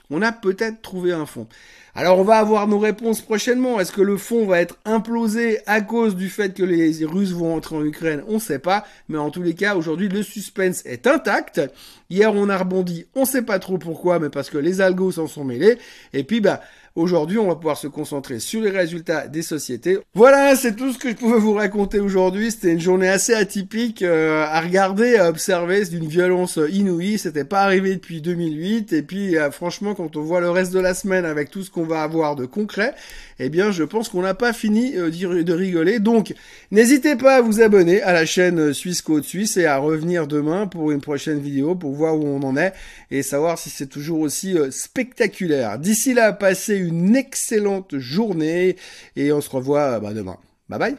on 0.09 0.21
a 0.21 0.31
peut-être 0.31 0.81
trouvé 0.81 1.11
un 1.11 1.25
fond. 1.25 1.47
Alors 1.95 2.17
on 2.17 2.23
va 2.23 2.37
avoir 2.37 2.67
nos 2.67 2.79
réponses 2.79 3.21
prochainement. 3.21 3.79
Est-ce 3.79 3.91
que 3.91 4.01
le 4.01 4.17
fond 4.17 4.47
va 4.47 4.59
être 4.61 4.77
implosé 4.83 5.59
à 5.67 5.81
cause 5.81 6.15
du 6.15 6.27
fait 6.27 6.55
que 6.55 6.63
les 6.63 7.05
Russes 7.05 7.33
vont 7.33 7.55
entrer 7.55 7.75
en 7.75 7.85
Ukraine? 7.85 8.23
On 8.27 8.35
ne 8.35 8.39
sait 8.39 8.57
pas, 8.57 8.83
mais 9.09 9.19
en 9.19 9.29
tous 9.29 9.43
les 9.43 9.53
cas, 9.53 9.75
aujourd'hui 9.75 10.09
le 10.09 10.23
suspense 10.23 10.81
est 10.85 11.05
intact. 11.05 11.61
Hier 12.09 12.33
on 12.33 12.49
a 12.49 12.57
rebondi, 12.57 13.05
on 13.13 13.21
ne 13.21 13.25
sait 13.25 13.43
pas 13.43 13.59
trop 13.59 13.77
pourquoi, 13.77 14.17
mais 14.17 14.29
parce 14.29 14.49
que 14.49 14.57
les 14.57 14.81
algos 14.81 15.13
s'en 15.13 15.27
sont 15.27 15.43
mêlés. 15.43 15.77
Et 16.13 16.23
puis 16.23 16.41
bah 16.41 16.61
Aujourd'hui, 16.95 17.39
on 17.39 17.47
va 17.47 17.55
pouvoir 17.55 17.75
se 17.75 17.87
concentrer 17.87 18.37
sur 18.37 18.61
les 18.61 18.69
résultats 18.69 19.27
des 19.27 19.41
sociétés. 19.41 19.97
Voilà, 20.13 20.55
c'est 20.55 20.75
tout 20.75 20.93
ce 20.93 20.99
que 20.99 21.09
je 21.09 21.15
pouvais 21.15 21.39
vous 21.39 21.53
raconter 21.53 21.99
aujourd'hui. 21.99 22.51
C'était 22.51 22.71
une 22.71 22.79
journée 22.79 23.09
assez 23.09 23.33
atypique 23.33 24.03
euh, 24.03 24.45
à 24.45 24.61
regarder, 24.61 25.17
à 25.17 25.27
observer. 25.27 25.83
C'est 25.83 25.89
d'une 25.89 26.07
violence 26.07 26.59
inouïe. 26.71 27.17
C'était 27.17 27.45
pas 27.45 27.63
arrivé 27.63 27.95
depuis 27.95 28.21
2008. 28.21 28.93
Et 28.93 29.01
puis, 29.01 29.39
euh, 29.39 29.49
franchement, 29.49 29.95
quand 29.95 30.15
on 30.17 30.21
voit 30.21 30.39
le 30.39 30.51
reste 30.51 30.71
de 30.71 30.79
la 30.79 30.93
semaine 30.93 31.25
avec 31.25 31.49
tout 31.49 31.63
ce 31.63 31.71
qu'on 31.71 31.83
va 31.83 32.03
avoir 32.03 32.35
de 32.35 32.45
concret, 32.45 32.93
eh 33.39 33.49
bien, 33.49 33.71
je 33.71 33.83
pense 33.83 34.07
qu'on 34.07 34.21
n'a 34.21 34.35
pas 34.35 34.53
fini 34.53 34.95
euh, 34.95 35.09
de 35.09 35.53
rigoler. 35.53 35.97
Donc, 35.97 36.35
n'hésitez 36.69 37.15
pas 37.15 37.37
à 37.37 37.41
vous 37.41 37.59
abonner 37.59 38.03
à 38.03 38.13
la 38.13 38.27
chaîne 38.27 38.71
Suisse 38.71 39.01
Côte 39.01 39.23
Suisse 39.23 39.57
et 39.57 39.65
à 39.65 39.77
revenir 39.77 40.27
demain 40.27 40.67
pour 40.67 40.91
une 40.91 41.01
prochaine 41.01 41.39
vidéo 41.39 41.73
pour 41.73 41.93
voir 41.93 42.15
où 42.15 42.27
on 42.27 42.43
en 42.43 42.55
est 42.55 42.73
et 43.09 43.23
savoir 43.23 43.57
si 43.57 43.71
c'est 43.71 43.87
toujours 43.87 44.19
aussi 44.19 44.55
spectaculaire. 44.69 45.79
D'ici 45.79 46.13
là, 46.13 46.33
passez 46.33 46.82
une 46.83 47.15
excellente 47.15 47.97
journée 47.97 48.75
et 49.15 49.31
on 49.31 49.41
se 49.41 49.49
revoit 49.49 49.99
bah, 49.99 50.13
demain. 50.13 50.37
Bye 50.69 50.79
bye 50.79 50.95